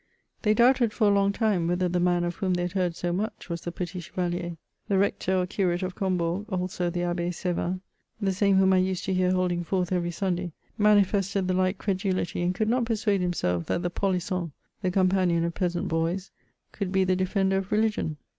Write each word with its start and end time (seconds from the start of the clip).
They 0.41 0.55
doubted 0.55 0.93
for 0.93 1.07
a 1.07 1.13
long 1.13 1.31
time, 1.31 1.67
whether 1.67 1.87
the 1.87 1.99
man 1.99 2.23
of 2.23 2.37
whom 2.37 2.55
they 2.55 2.63
had 2.63 2.71
heard 2.71 2.95
so 2.95 3.13
much 3.13 3.49
was 3.51 3.61
the" 3.61 3.71
Petit 3.71 3.99
Cherafier.'' 4.01 4.57
The 4.87 4.97
rector 4.97 5.37
or 5.37 5.45
curate 5.45 5.83
of 5.83 5.93
Combourg, 5.93 6.47
also 6.51 6.89
the 6.89 7.01
Abb^ 7.01 7.17
S^vin, 7.27 7.81
the 8.19 8.33
same 8.33 8.55
whom 8.57 8.73
I 8.73 8.81
nsed 8.81 9.03
to 9.03 9.13
hear 9.13 9.31
holding 9.31 9.63
forth 9.63 9.91
every 9.91 10.09
Sunday, 10.09 10.53
manifested 10.75 11.47
the 11.47 11.53
like 11.53 11.77
credulity, 11.77 12.41
and 12.41 12.55
could 12.55 12.67
not 12.67 12.85
persuade 12.85 13.21
himself 13.21 13.67
that 13.67 13.83
the" 13.83 13.91
polisson/' 14.01 14.53
the 14.81 14.89
companion 14.89 15.43
of 15.43 15.53
peasant 15.53 15.87
boys, 15.87 16.31
could 16.71 16.91
be 16.91 17.03
the 17.03 17.15
defender 17.15 17.57
of 17.57 17.71
religion. 17.71 18.17